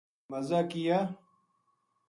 مزا 0.31 0.59
کیا 0.71 0.99